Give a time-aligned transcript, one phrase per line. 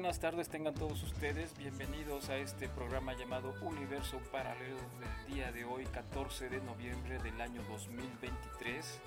[0.00, 5.66] buenas tardes, tengan todos ustedes bienvenidos a este programa llamado Universo Paralelo del día de
[5.66, 8.98] hoy, 14 de noviembre del año 2023.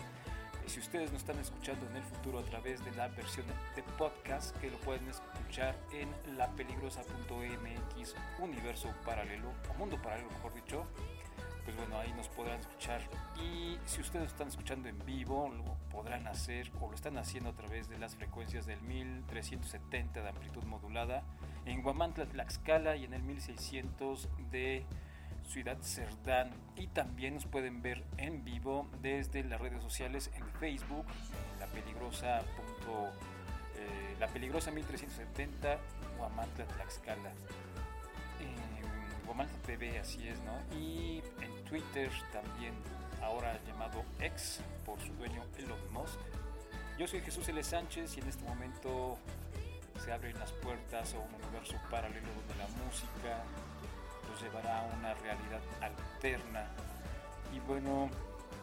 [0.67, 3.81] Y si ustedes nos están escuchando en el futuro a través de la versión de
[3.97, 10.85] podcast, que lo pueden escuchar en lapeligrosa.mx, universo paralelo, o mundo paralelo mejor dicho,
[11.63, 13.01] pues bueno, ahí nos podrán escuchar.
[13.37, 17.53] Y si ustedes están escuchando en vivo, lo podrán hacer o lo están haciendo a
[17.53, 21.23] través de las frecuencias del 1370 de amplitud modulada
[21.65, 24.85] en Guamantla, Tlaxcala y en el 1600 de
[25.47, 26.51] Ciudad Cerdán.
[26.75, 31.05] Y también nos pueden ver en vivo desde las redes sociales en Facebook,
[31.59, 32.41] la peligrosa.
[33.75, 35.77] Eh, la peligrosa 1370
[36.17, 37.31] Guamantla, Tlaxcala.
[39.25, 40.77] Guamantla TV, así es, ¿no?
[40.77, 42.73] Y en Twitter también,
[43.21, 46.19] ahora llamado X por su dueño Elon Musk.
[46.97, 47.63] Yo soy Jesús L.
[47.63, 49.17] Sánchez y en este momento
[50.03, 53.43] se abren las puertas a un universo paralelo donde la música
[54.29, 56.67] nos llevará a una realidad alterna.
[57.53, 58.09] Y bueno,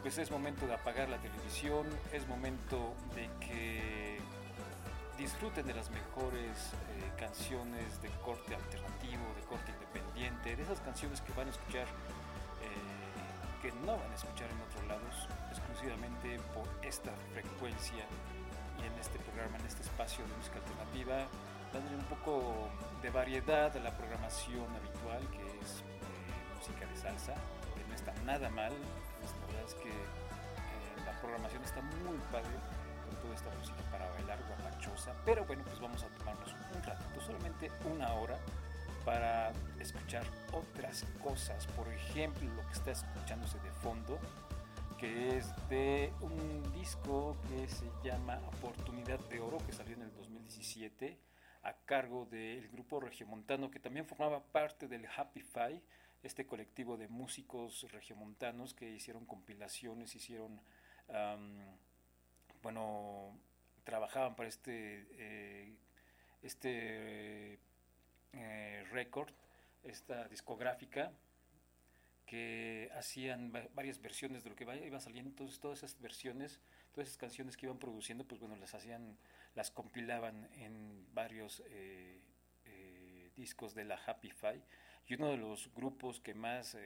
[0.01, 4.10] pues es momento de apagar la televisión, es momento de que
[5.21, 11.21] disfruten de las mejores eh, canciones de corte alternativo, de corte independiente, de esas canciones
[11.21, 16.65] que van a escuchar, eh, que no van a escuchar en otros lados, exclusivamente por
[16.81, 18.01] esta frecuencia
[18.81, 21.29] y en este programa, en este espacio de música alternativa,
[21.71, 22.69] dándole un poco
[23.03, 27.35] de variedad a la programación habitual, que es eh, música de salsa,
[27.77, 29.93] que no está nada mal, la verdad es que
[31.05, 32.57] la programación está muy padre
[33.21, 35.13] toda esta música para bailar guapachosa.
[35.25, 38.37] Pero bueno, pues vamos a tomarnos un ratito, solamente una hora,
[39.05, 41.67] para escuchar otras cosas.
[41.67, 44.19] Por ejemplo, lo que está escuchándose de fondo,
[44.99, 50.13] que es de un disco que se llama Oportunidad de Oro, que salió en el
[50.13, 51.17] 2017
[51.63, 55.81] a cargo del grupo regiomontano que también formaba parte del Happy Five,
[56.23, 60.61] este colectivo de músicos regiomontanos que hicieron compilaciones, hicieron
[62.61, 63.37] bueno,
[63.83, 65.75] trabajaban para este, eh,
[66.41, 67.59] este
[68.33, 69.31] eh, récord,
[69.83, 71.11] esta discográfica,
[72.25, 76.61] que hacían varias versiones de lo que iba saliendo, entonces todas esas versiones,
[76.93, 79.17] todas esas canciones que iban produciendo, pues bueno, las hacían,
[79.53, 82.21] las compilaban en varios eh,
[83.35, 84.61] discos de la Happy Five,
[85.07, 86.77] y uno de los grupos que más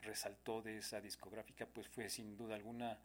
[0.00, 2.98] resaltó de esa discográfica, pues fue sin duda alguna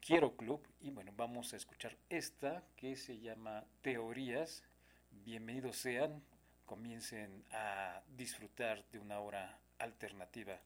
[0.00, 4.62] Quiero Club y bueno, vamos a escuchar esta que se llama Teorías.
[5.10, 6.22] Bienvenidos sean,
[6.64, 10.60] comiencen a disfrutar de una hora alternativa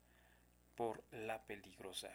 [0.75, 2.11] por La Peligrosa.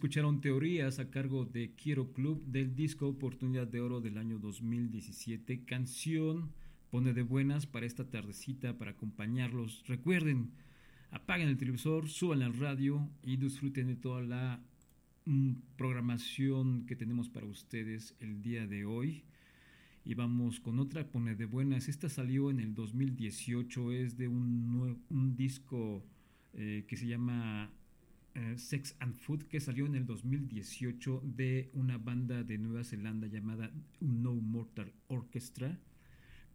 [0.00, 5.66] Escucharon teorías a cargo de Quiero Club del disco Oportunidad de Oro del año 2017.
[5.66, 6.54] Canción
[6.88, 9.84] pone de buenas para esta tardecita, para acompañarlos.
[9.86, 10.52] Recuerden,
[11.10, 14.64] apaguen el televisor, suban al radio y disfruten de toda la
[15.26, 19.24] mm, programación que tenemos para ustedes el día de hoy.
[20.06, 21.90] Y vamos con otra pone de buenas.
[21.90, 26.02] Esta salió en el 2018, es de un, un disco
[26.54, 27.70] eh, que se llama
[28.34, 33.26] eh, Sex and Food que salió en el 2018 de una banda de Nueva Zelanda
[33.26, 35.78] llamada No Mortal Orchestra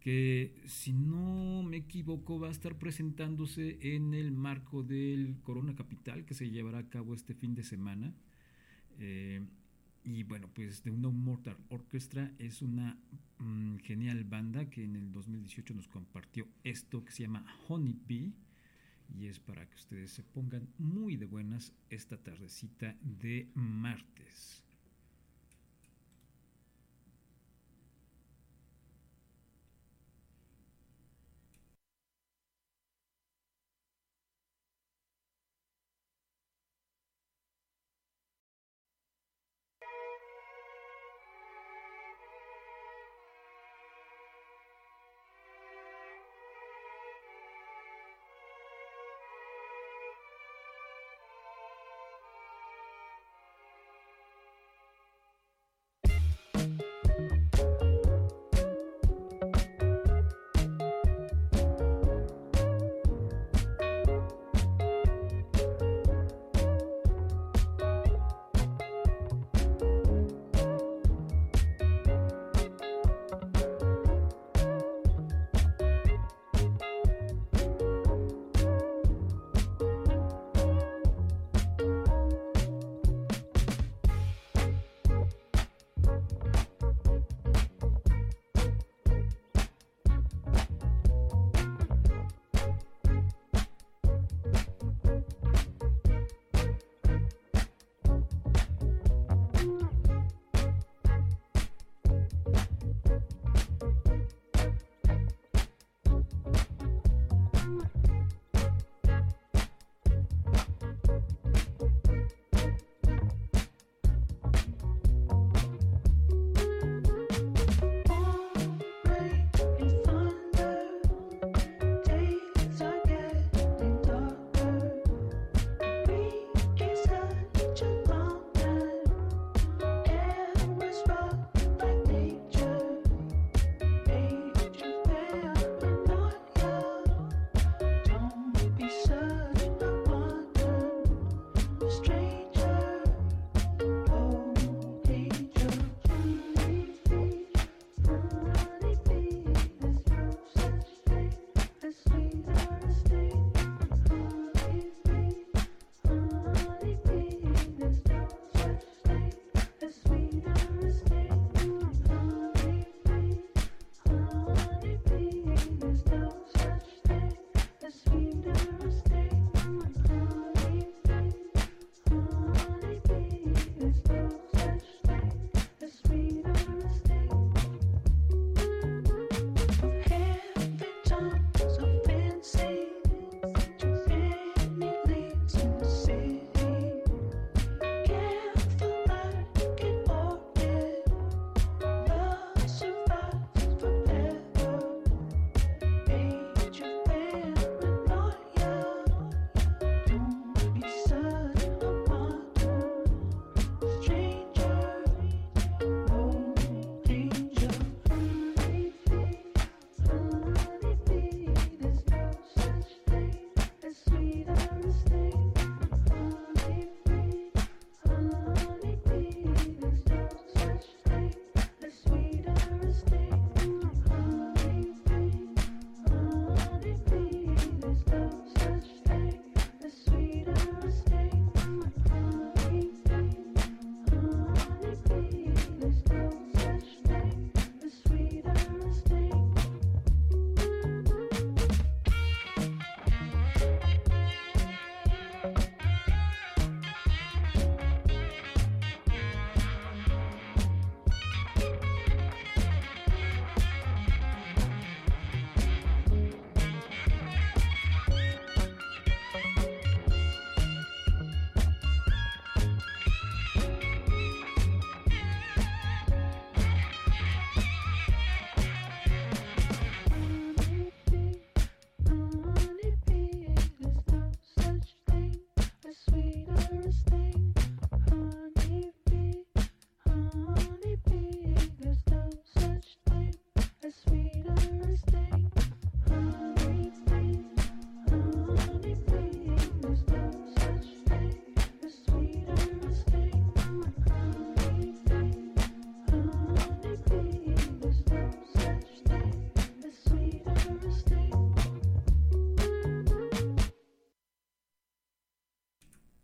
[0.06, 6.24] que si no me equivoco va a estar presentándose en el marco del Corona Capital
[6.24, 8.14] que se llevará a cabo este fin de semana.
[9.00, 9.44] Eh,
[10.04, 12.96] y bueno, pues The No Mortal Orchestra es una
[13.38, 18.32] mm, genial banda que en el 2018 nos compartió esto que se llama Honey Bee
[19.14, 24.65] y es para que ustedes se pongan muy de buenas esta tardecita de martes.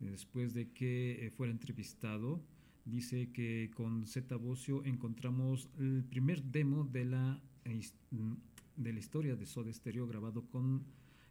[0.00, 2.42] después de que eh, fuera entrevistado.
[2.84, 7.40] Dice que con Z Bocio encontramos el primer demo de la,
[8.76, 10.84] de la historia de Soda Stereo grabado, con,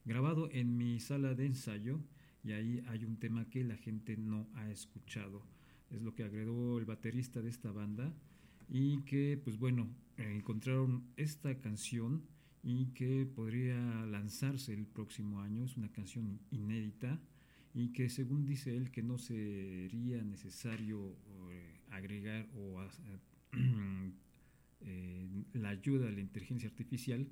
[0.05, 1.99] grabado en mi sala de ensayo
[2.43, 5.43] y ahí hay un tema que la gente no ha escuchado.
[5.89, 8.13] Es lo que agregó el baterista de esta banda
[8.69, 12.23] y que pues bueno, encontraron esta canción
[12.63, 15.65] y que podría lanzarse el próximo año.
[15.65, 17.19] Es una canción inédita
[17.73, 21.15] y que según dice él que no sería necesario
[21.51, 22.83] eh, agregar o
[24.81, 27.27] eh, la ayuda de la inteligencia artificial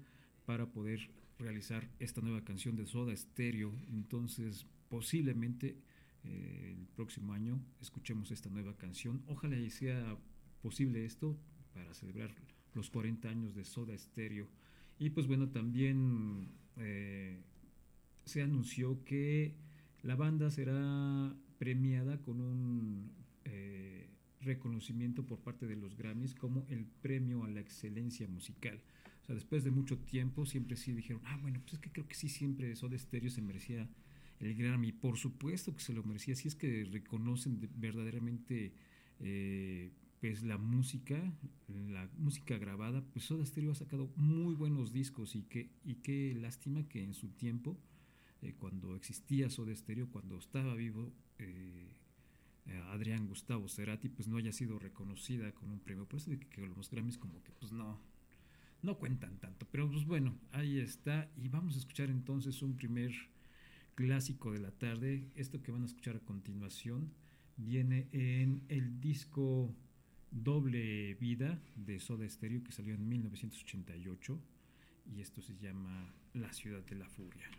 [0.46, 3.74] para poder realizar esta nueva canción de Soda Stereo.
[3.90, 5.78] Entonces posiblemente
[6.24, 9.24] eh, el próximo año escuchemos esta nueva canción.
[9.28, 10.18] Ojalá y sea
[10.62, 11.38] posible esto
[11.74, 12.32] para celebrar
[12.74, 14.48] los 40 años de Soda Stereo.
[15.00, 17.40] Y pues bueno, también eh,
[18.26, 19.56] se anunció que
[20.04, 23.12] la banda será premiada con un
[23.46, 24.08] eh,
[24.42, 28.82] reconocimiento por parte de los Grammys como el premio a la excelencia musical.
[29.24, 32.08] O sea, después de mucho tiempo siempre sí dijeron, ah, bueno, pues es que creo
[32.08, 33.88] que sí siempre Soda Stereo se merecía
[34.40, 34.92] el Grammy.
[34.92, 38.74] Por supuesto que se lo merecía, si es que reconocen verdaderamente
[39.22, 41.22] eh, pues la música,
[41.68, 46.36] la música grabada, pues Soda Stereo ha sacado muy buenos discos y qué, y qué
[46.40, 47.78] lástima que en su tiempo,
[48.42, 51.88] eh, cuando existía Soda Stereo, cuando estaba vivo eh,
[52.92, 56.06] Adrián Gustavo Cerati, pues no haya sido reconocida con un premio.
[56.06, 58.00] Por eso que, que los Grammys como que pues no,
[58.82, 59.68] no cuentan tanto.
[59.72, 61.30] Pero pues bueno, ahí está.
[61.38, 63.12] Y vamos a escuchar entonces un primer
[63.96, 65.30] clásico de la tarde.
[65.36, 67.12] Esto que van a escuchar a continuación
[67.58, 69.74] viene en el disco
[70.32, 74.40] Doble Vida de Soda Stereo que salió en 1988
[75.16, 77.50] y esto se llama La Ciudad de la Furia.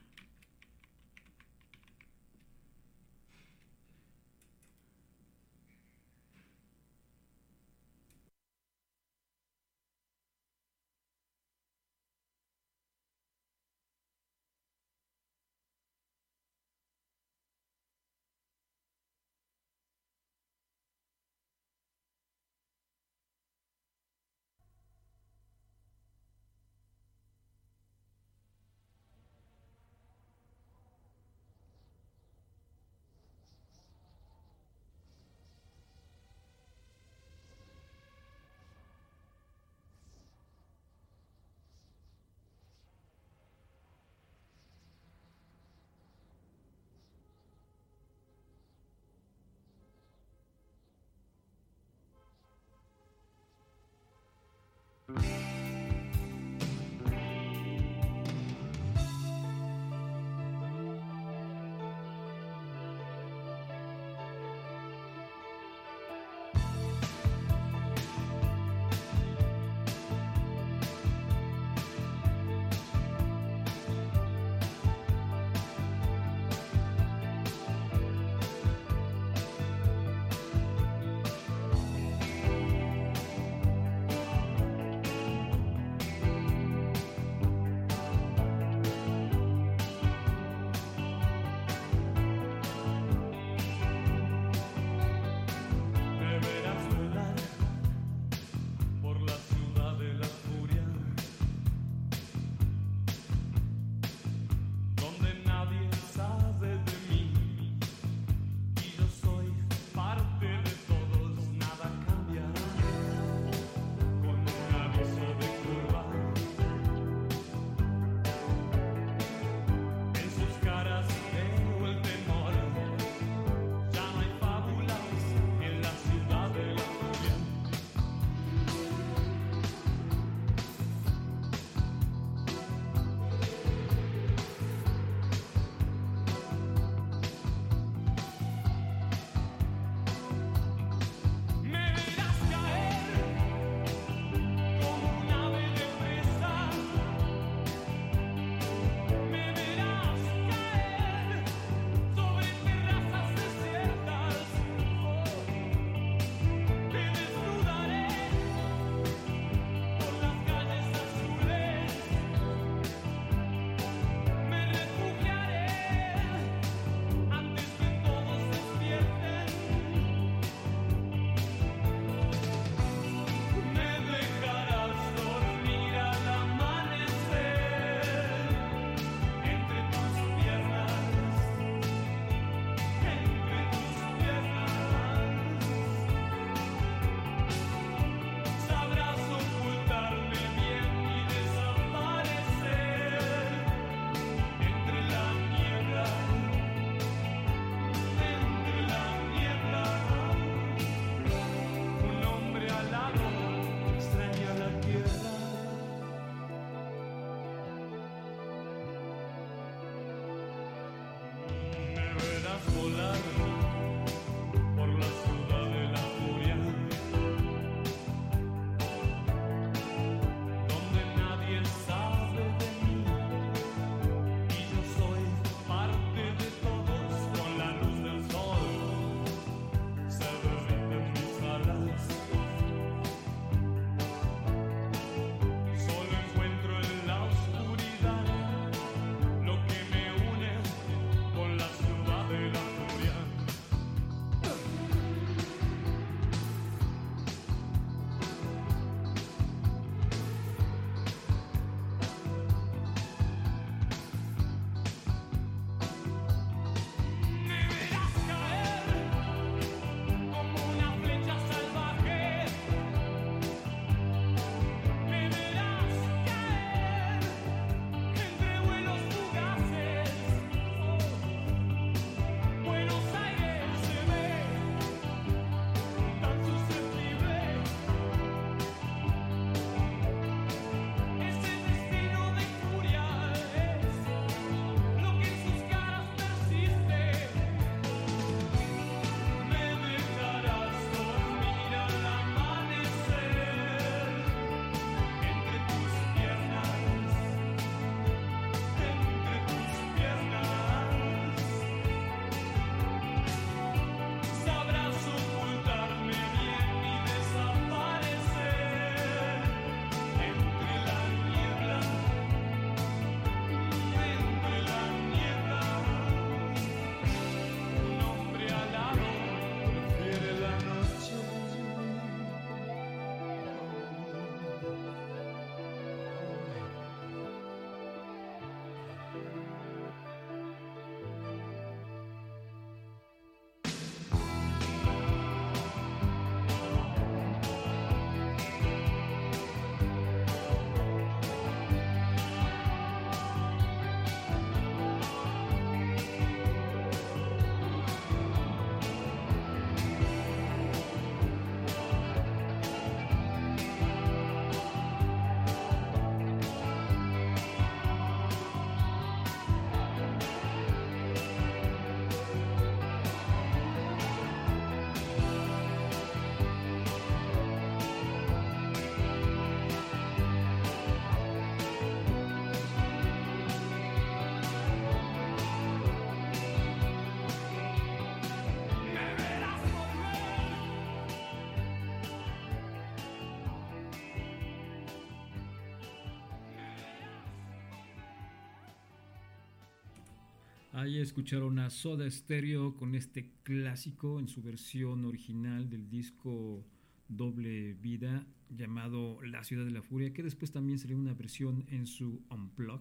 [390.80, 396.64] Ahí escucharon a Soda Stereo con este clásico en su versión original del disco
[397.06, 401.86] Doble Vida llamado La Ciudad de la Furia, que después también salió una versión en
[401.86, 402.80] su Unplug,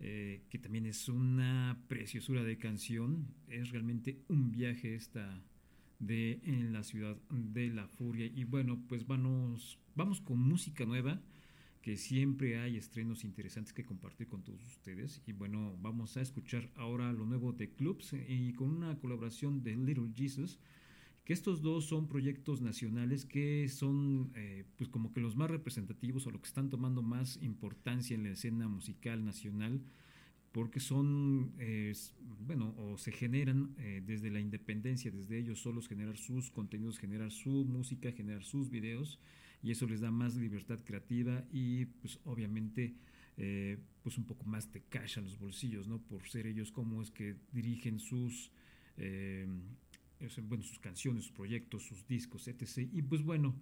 [0.00, 3.26] eh, que también es una preciosura de canción.
[3.48, 5.42] Es realmente un viaje esta
[6.00, 8.26] de en la Ciudad de la Furia.
[8.26, 11.22] Y bueno, pues vamos, vamos con música nueva
[11.84, 15.20] que siempre hay estrenos interesantes que compartir con todos ustedes.
[15.26, 19.76] Y bueno, vamos a escuchar ahora lo nuevo de Clubs y con una colaboración de
[19.76, 20.58] Little Jesus,
[21.24, 26.26] que estos dos son proyectos nacionales que son eh, pues como que los más representativos
[26.26, 29.82] o lo que están tomando más importancia en la escena musical nacional
[30.52, 31.92] porque son, eh,
[32.46, 37.30] bueno, o se generan eh, desde la independencia, desde ellos solos generar sus contenidos, generar
[37.30, 39.18] su música, generar sus videos
[39.64, 42.94] y eso les da más libertad creativa y pues obviamente
[43.38, 46.02] eh, pues un poco más de cash a los bolsillos, ¿no?
[46.02, 48.52] Por ser ellos como es que dirigen sus,
[48.98, 49.48] eh,
[50.42, 52.86] bueno, sus canciones, sus proyectos, sus discos, etc.
[52.92, 53.56] Y pues bueno,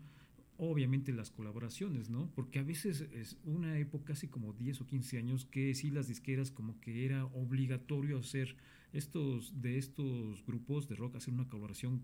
[0.57, 2.33] obviamente las colaboraciones, ¿no?
[2.35, 6.09] Porque a veces es una época, casi como 10 o 15 años, que sí las
[6.09, 8.57] disqueras como que era obligatorio hacer
[8.93, 12.03] estos, de estos grupos de rock, hacer una colaboración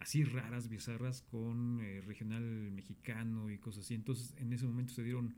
[0.00, 3.94] así raras, bizarras, con eh, regional mexicano y cosas así.
[3.94, 5.36] Entonces, en ese momento se dieron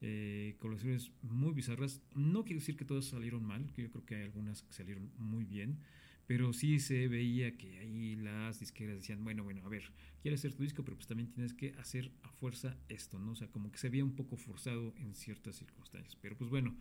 [0.00, 2.00] eh, colaboraciones muy bizarras.
[2.14, 5.10] No quiere decir que todas salieron mal, que yo creo que hay algunas que salieron
[5.18, 5.80] muy bien,
[6.26, 9.82] pero sí se veía que ahí las disqueras decían, bueno, bueno, a ver,
[10.22, 13.32] quieres hacer tu disco, pero pues también tienes que hacer a fuerza esto, ¿no?
[13.32, 16.16] O sea, como que se veía un poco forzado en ciertas circunstancias.
[16.20, 16.74] Pero pues bueno,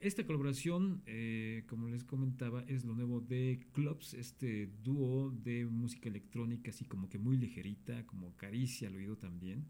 [0.00, 6.08] esta colaboración, eh, como les comentaba, es lo nuevo de Clubs, este dúo de música
[6.08, 9.66] electrónica, así como que muy ligerita, como caricia al oído también.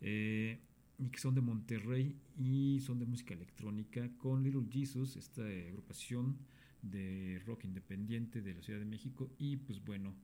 [0.00, 0.60] Eh,
[0.98, 6.38] y que son de Monterrey y son de música electrónica con Little Jesus, esta agrupación
[6.82, 9.30] de rock independiente de la Ciudad de México.
[9.38, 10.14] Y pues bueno,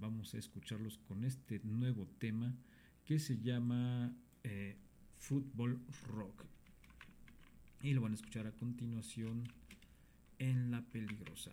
[0.00, 2.54] vamos a escucharlos con este nuevo tema
[3.04, 4.76] que se llama eh,
[5.16, 6.44] Fútbol Rock
[7.82, 9.48] y lo van a escuchar a continuación
[10.38, 11.52] en La Peligrosa.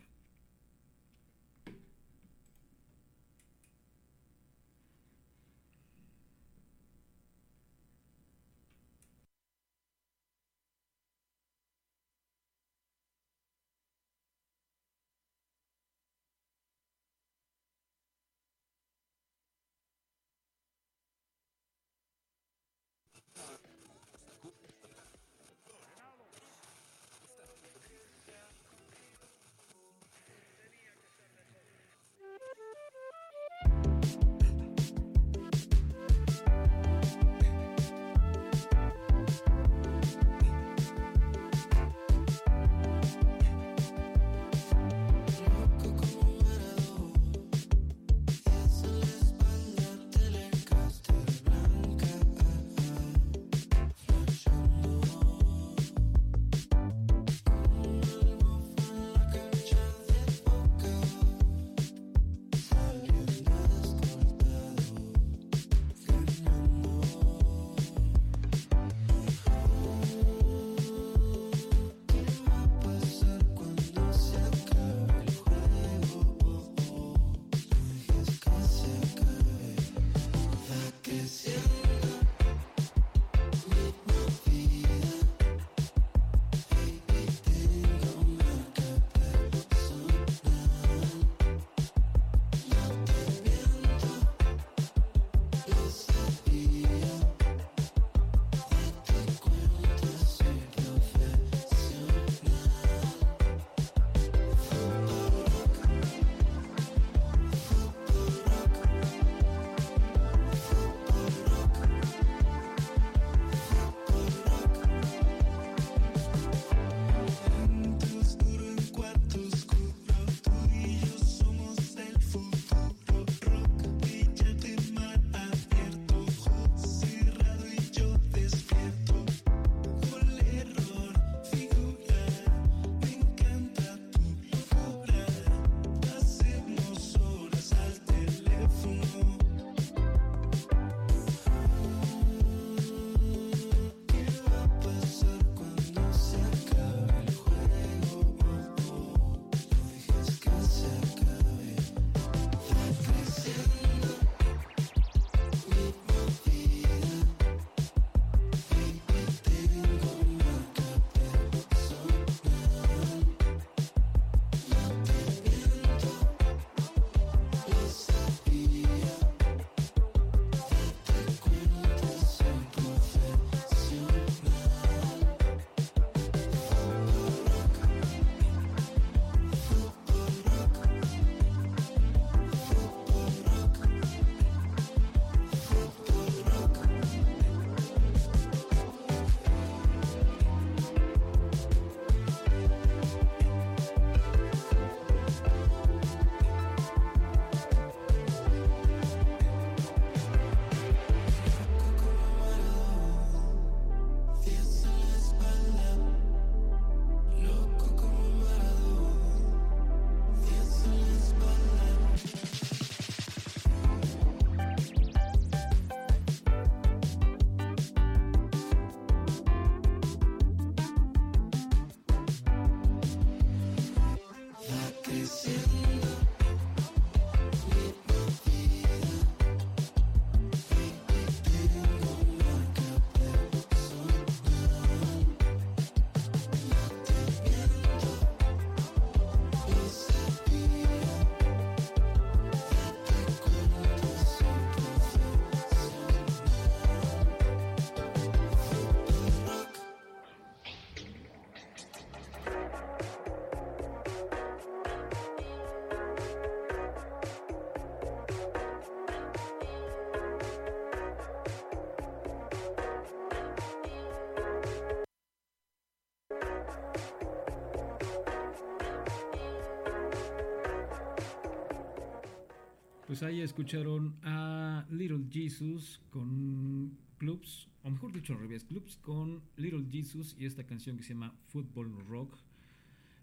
[273.18, 279.42] pues ahí escucharon a Little Jesus con Clubs, o mejor dicho al revés, Clubs con
[279.56, 282.38] Little Jesus y esta canción que se llama Football Rock.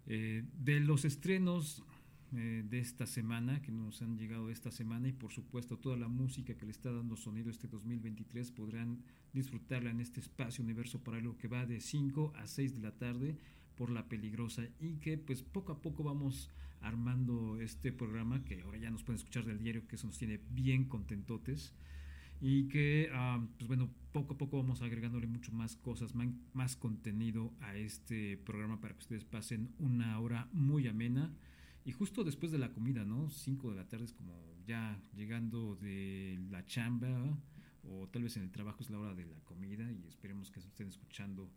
[0.07, 1.81] Eh, de los estrenos
[2.35, 6.09] eh, de esta semana, que nos han llegado esta semana, y por supuesto toda la
[6.09, 11.21] música que le está dando sonido este 2023, podrán disfrutarla en este espacio universo para
[11.21, 13.37] lo que va de 5 a 6 de la tarde
[13.77, 16.49] por la peligrosa y que pues poco a poco vamos
[16.85, 20.39] armando este programa que ahora ya nos pueden escuchar del diario que eso nos tiene
[20.51, 21.73] bien contentotes.
[22.41, 26.13] Y que ah, pues bueno poco a poco vamos agregándole mucho más cosas
[26.53, 31.33] más, contenido a este programa para que ustedes pasen una hora muy amena.
[31.85, 34.33] Y justo después de la comida no 5 de la tarde es como
[34.65, 37.37] ya llegando de la chamba
[37.83, 40.59] o tal vez en el trabajo es la hora de la comida y esperemos que
[40.59, 41.49] estén escuchando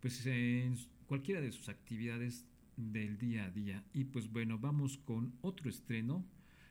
[0.00, 2.44] pues en cualquiera de sus actividades
[2.78, 3.84] del día a día.
[3.92, 6.24] Y pues bueno, vamos con otro estreno.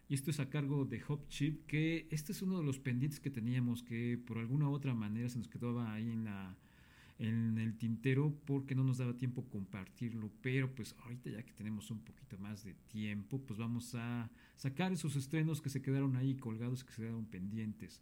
[0.09, 3.19] Y esto es a cargo de Hop Chip, que este es uno de los pendientes
[3.19, 6.57] que teníamos, que por alguna otra manera se nos quedaba ahí en la
[7.19, 11.89] en el tintero porque no nos daba tiempo compartirlo, pero pues ahorita ya que tenemos
[11.89, 16.35] un poquito más de tiempo, pues vamos a sacar esos estrenos que se quedaron ahí
[16.35, 18.01] colgados, que se quedaron pendientes.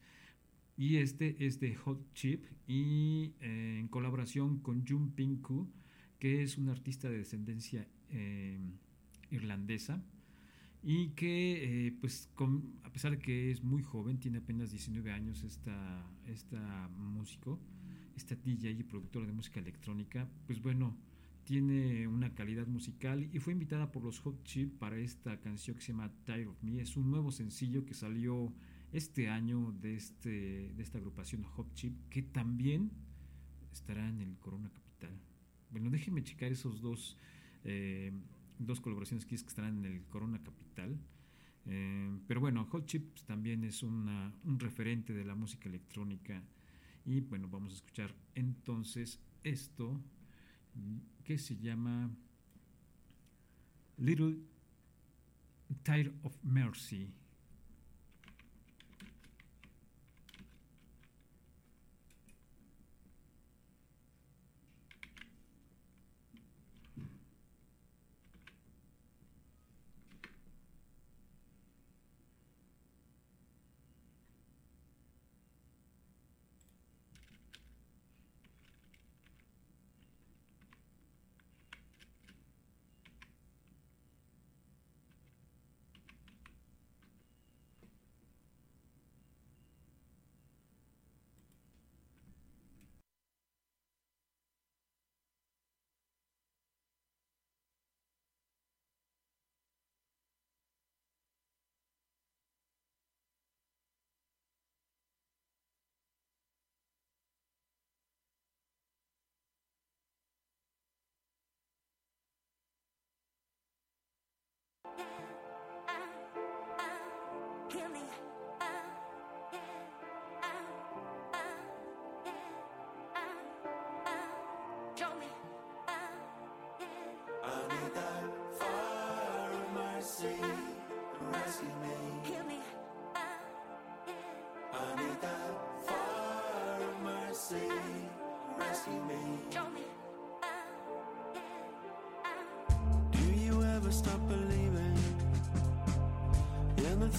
[0.78, 5.72] Y este es de Hot Chip y eh, en colaboración con Jun Pinku,
[6.20, 8.60] que es un artista de descendencia eh,
[9.32, 10.04] irlandesa
[10.84, 12.30] y que, eh, pues,
[12.84, 17.60] a pesar de que es muy joven, tiene apenas 19 años esta, esta músico,
[18.15, 20.96] esta DJ y productora de música electrónica, pues bueno,
[21.46, 25.84] tiene una calidad musical y fue invitada por los Hot Chip para esta canción que
[25.84, 26.82] se llama Tired of Me.
[26.82, 28.52] Es un nuevo sencillo que salió
[28.91, 32.91] este año de, este, de esta agrupación Hot Chip, que también
[33.72, 35.12] estará en el Corona Capital.
[35.70, 37.18] Bueno, déjenme checar esos dos,
[37.65, 38.12] eh,
[38.58, 40.97] dos colaboraciones que estarán en el Corona Capital.
[41.65, 46.41] Eh, pero bueno, Hot Chip también es un referente de la música electrónica.
[47.06, 50.01] Y bueno, vamos a escuchar entonces esto
[51.23, 52.10] que se llama
[53.97, 54.38] Little
[55.84, 57.10] Tire of Mercy.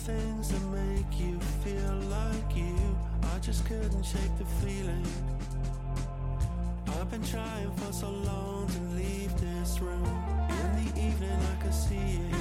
[0.06, 2.76] Things that make you feel like you.
[3.34, 5.06] I just couldn't shake the feeling.
[6.88, 10.06] I've been trying for so long to leave this room.
[10.48, 12.36] In the evening, I can see it.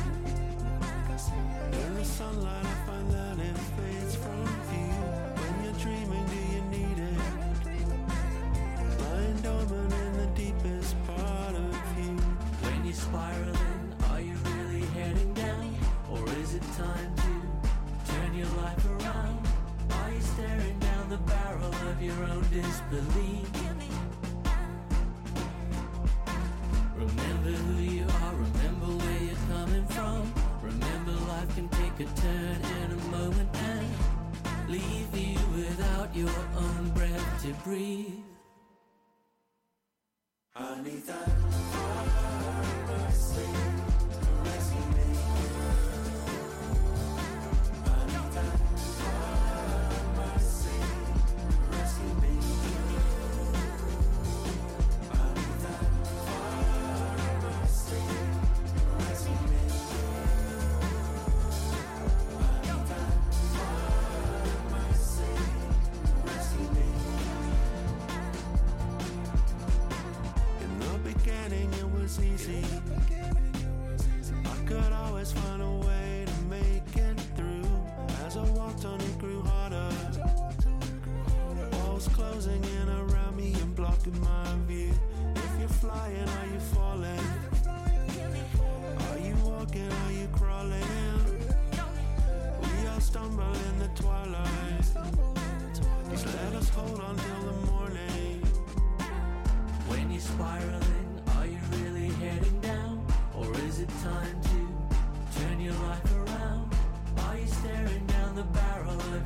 [1.74, 4.93] In the sunlight, I find that it fades from view.
[5.41, 7.19] When you're dreaming, do you need it?
[9.02, 12.15] Lying dormant in the deepest part of you.
[12.63, 15.76] When you're spiraling, are you really heading down?
[16.12, 17.24] Or is it time
[18.45, 19.47] your life around?
[19.91, 23.49] Are you staring down the barrel of your own disbelief?
[26.95, 30.34] Remember who you are, remember where you're coming from.
[30.62, 36.89] Remember life can take a turn in a moment and leave you without your own
[36.91, 38.23] breath to breathe.
[40.55, 41.44] I that.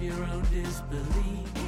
[0.10, 1.59] Your own disbelief?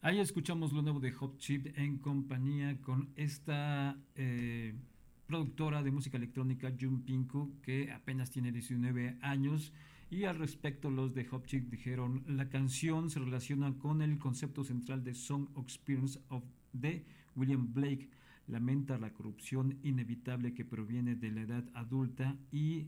[0.00, 4.72] Ahí escuchamos lo nuevo de Hot Chip en compañía con esta eh,
[5.26, 9.72] productora de música electrónica Jun Pinku que apenas tiene 19 años.
[10.08, 14.62] Y al respecto los de Hot Chip dijeron la canción se relaciona con el concepto
[14.62, 18.08] central de Song Experience of de William Blake.
[18.46, 22.86] Lamenta la corrupción inevitable que proviene de la edad adulta y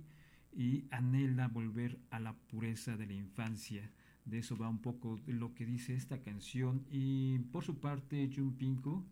[0.93, 3.91] anhela volver a la pureza de la infancia
[4.25, 6.85] de eso va un poco lo que dice esta canción.
[6.91, 9.05] Y por su parte Jun Pinko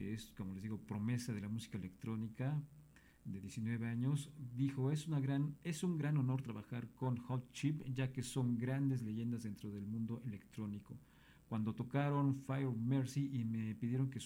[0.00, 2.58] que es como les digo promesa de la música electrónica
[3.26, 7.82] de 19 años dijo es una gran es un gran honor trabajar con Hot Chip
[7.92, 10.96] ya que son grandes leyendas dentro del mundo electrónico.
[11.50, 14.20] Cuando tocaron Fire Mercy y me pidieron que,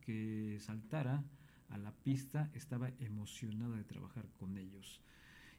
[0.00, 1.22] que saltara
[1.68, 5.00] a la pista estaba emocionada de trabajar con ellos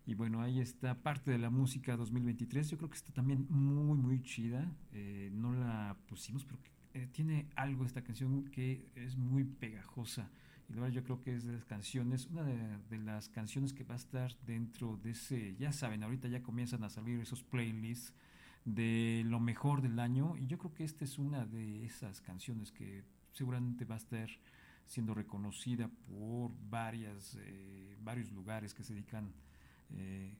[0.05, 2.69] y bueno, ahí está parte de la música 2023.
[2.69, 4.69] Yo creo que está también muy, muy chida.
[4.91, 6.59] Eh, no la pusimos, pero
[6.93, 10.29] eh, tiene algo esta canción que es muy pegajosa.
[10.67, 13.83] Y la verdad yo creo que es de las canciones, una de, las canciones que
[13.83, 18.13] va a estar dentro de ese, ya saben, ahorita ya comienzan a salir esos playlists
[18.65, 20.35] de lo mejor del año.
[20.37, 24.29] Y yo creo que esta es una de esas canciones que seguramente va a estar
[24.85, 29.31] siendo reconocida por varias, eh, varios lugares que se dedican
[29.93, 30.35] eh,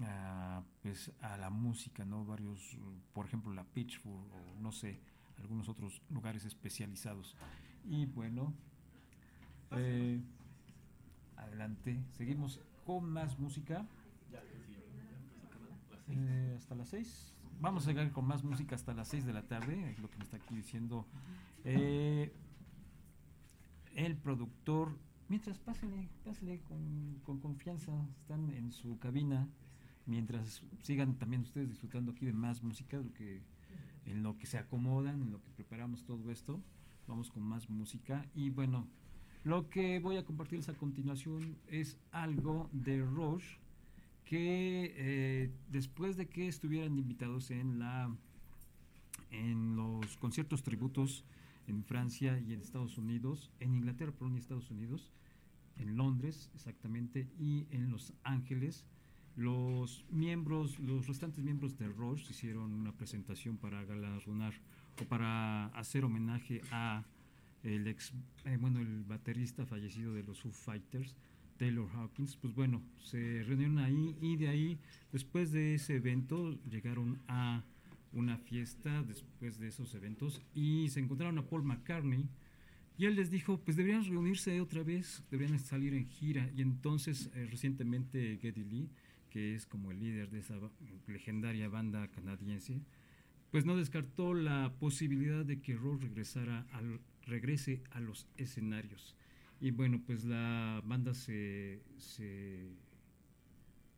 [0.00, 2.24] a, pues, a la música, ¿no?
[2.24, 2.78] Varios,
[3.12, 5.00] por ejemplo, la Pitchfork o no sé,
[5.38, 7.36] algunos otros lugares especializados.
[7.84, 8.52] Y bueno,
[9.72, 10.20] eh,
[11.36, 13.86] adelante, seguimos con más música.
[16.08, 17.34] Eh, hasta las 6.
[17.60, 20.18] Vamos a llegar con más música hasta las 6 de la tarde, es lo que
[20.18, 21.06] me está aquí diciendo
[23.96, 24.96] el productor.
[25.28, 29.48] Mientras pásenle, pásenle con, con confianza, están en su cabina.
[30.06, 33.42] Mientras sigan también ustedes disfrutando aquí de más música, lo que,
[34.04, 36.62] en lo que se acomodan, en lo que preparamos todo esto,
[37.08, 38.24] vamos con más música.
[38.34, 38.86] Y bueno,
[39.42, 43.58] lo que voy a compartirles a continuación es algo de Roche
[44.24, 48.14] que eh, después de que estuvieran invitados en la
[49.30, 51.24] en los conciertos tributos
[51.66, 55.12] en Francia y en Estados Unidos, en Inglaterra, perdón, y Estados Unidos,
[55.76, 58.86] en Londres exactamente y en Los Ángeles,
[59.36, 64.54] los miembros, los restantes miembros de Rush hicieron una presentación para galardonar
[65.00, 67.04] o para hacer homenaje a
[67.62, 68.14] el ex,
[68.44, 71.16] eh, bueno, el baterista fallecido de los Foo Fighters,
[71.58, 74.78] Taylor Hawkins, pues bueno, se reunieron ahí y de ahí,
[75.12, 77.64] después de ese evento, llegaron a
[78.16, 82.28] una fiesta después de esos eventos y se encontraron a Paul McCartney
[82.98, 87.30] y él les dijo, pues deberían reunirse otra vez, deberían salir en gira y entonces
[87.34, 88.90] eh, recientemente Geddy Lee,
[89.28, 90.54] que es como el líder de esa
[91.06, 92.80] legendaria banda canadiense,
[93.50, 99.14] pues no descartó la posibilidad de que Ross regresara al, regrese a los escenarios.
[99.60, 102.70] Y bueno, pues la banda se, se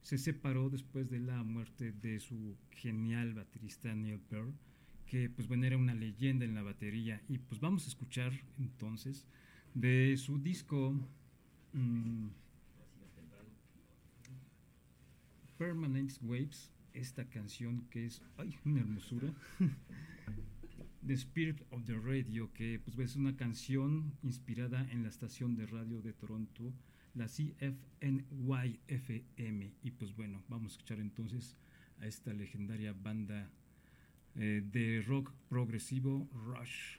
[0.02, 4.54] se separó después de la muerte de su genial baterista Neil Peart,
[5.06, 7.22] que pues bueno era una leyenda en la batería.
[7.28, 9.26] Y pues vamos a escuchar entonces
[9.74, 10.94] de su disco
[11.72, 12.28] mm,
[15.58, 19.32] Permanent Waves, esta canción que es ay, una hermosura.
[21.06, 25.66] The Spirit of the Radio, que pues es una canción inspirada en la estación de
[25.66, 26.72] radio de Toronto,
[27.18, 28.80] la CFNY-FM.
[29.82, 31.56] Y pues bueno, vamos a escuchar entonces
[32.00, 33.50] a esta legendaria banda
[34.36, 36.97] eh, de rock progresivo Rush.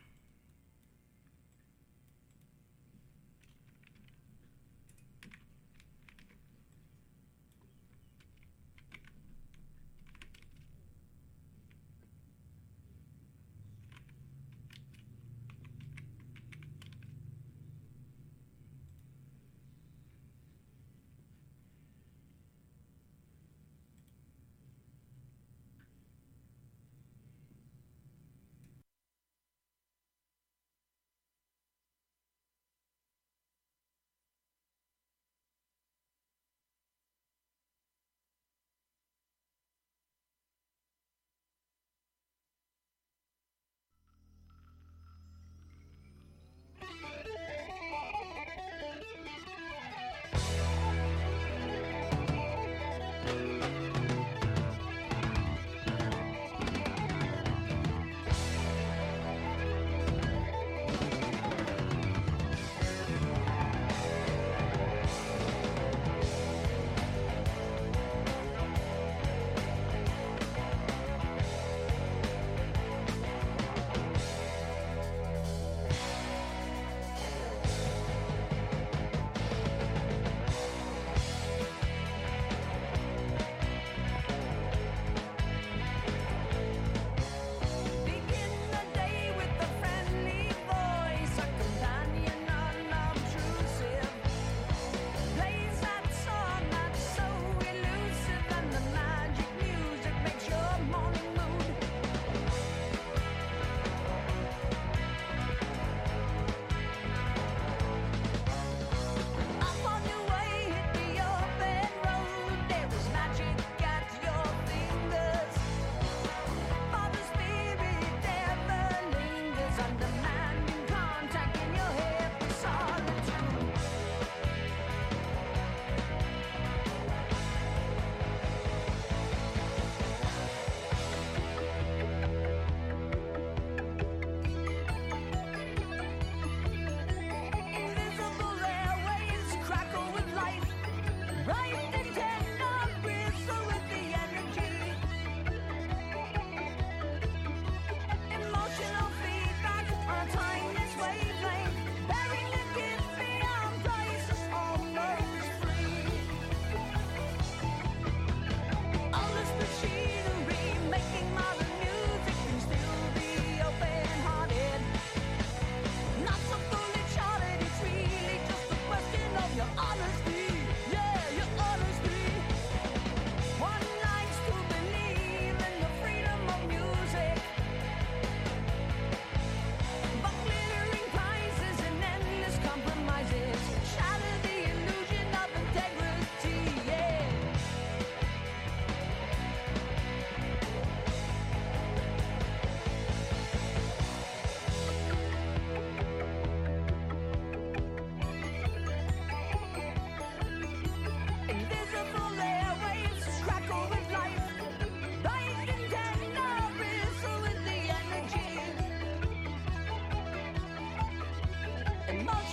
[212.10, 212.49] and most.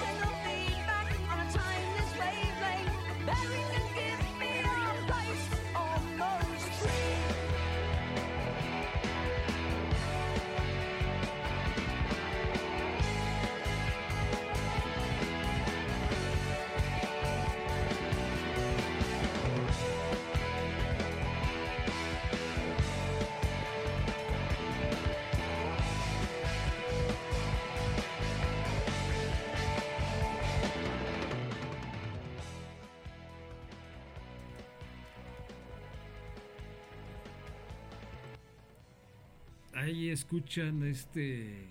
[40.12, 41.68] Escuchan este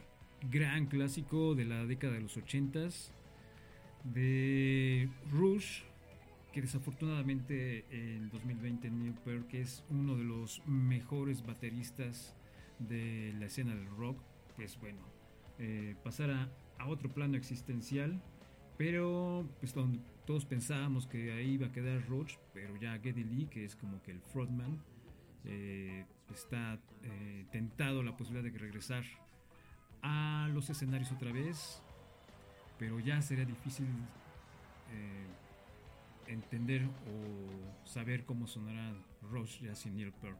[0.52, 3.14] gran clásico de la década de los ochentas
[4.04, 5.82] de Rush,
[6.52, 12.36] que desafortunadamente en 2020 Neil Peart, que es uno de los mejores bateristas
[12.80, 14.18] de la escena del rock,
[14.56, 15.02] pues bueno,
[15.60, 18.22] eh, pasara a otro plano existencial,
[18.78, 23.48] pero pues donde todos pensábamos que ahí iba a quedar Roach, pero ya Geddy Lee,
[23.48, 24.82] que es como que el frontman,
[25.46, 29.04] eh, está eh, tentado la posibilidad de regresar
[30.02, 31.82] a los escenarios otra vez,
[32.78, 33.88] pero ya sería difícil
[34.92, 35.26] eh,
[36.28, 38.94] entender o saber cómo sonará
[39.32, 40.38] Rush ya sin Neil Peart.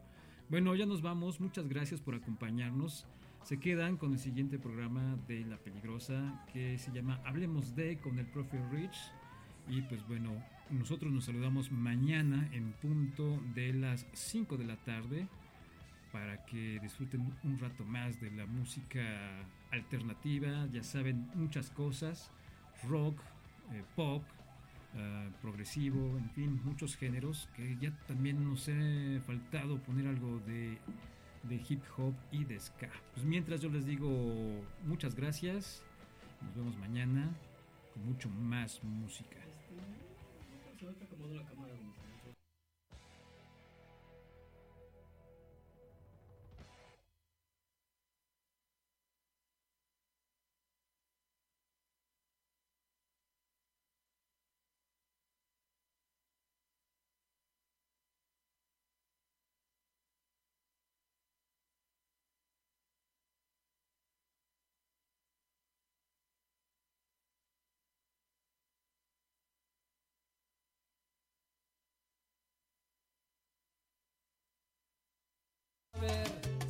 [0.48, 3.06] Bueno, ya nos vamos, muchas gracias por acompañarnos.
[3.42, 8.18] Se quedan con el siguiente programa de La Peligrosa que se llama Hablemos de con
[8.18, 8.96] el profe Rich.
[9.68, 10.30] Y pues bueno,
[10.70, 15.28] nosotros nos saludamos mañana en punto de las 5 de la tarde
[16.16, 19.02] para que disfruten un rato más de la música
[19.70, 20.66] alternativa.
[20.72, 22.30] Ya saben, muchas cosas,
[22.88, 23.20] rock,
[23.72, 24.22] eh, pop,
[24.94, 30.78] uh, progresivo, en fin, muchos géneros que ya también nos ha faltado poner algo de,
[31.42, 32.88] de hip hop y de ska.
[33.12, 34.08] Pues mientras yo les digo
[34.86, 35.84] muchas gracias,
[36.40, 37.28] nos vemos mañana
[37.92, 39.36] con mucho más música.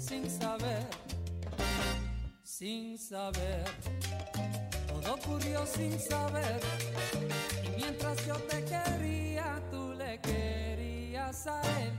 [0.07, 0.87] Sin saber,
[2.45, 3.65] sin saber.
[4.87, 6.61] Todo ocurrió sin saber.
[7.65, 11.93] Y mientras yo te quería, tú le querías a él.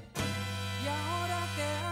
[0.83, 1.77] Y ahora que